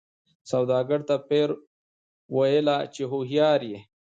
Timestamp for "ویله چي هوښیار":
2.35-3.59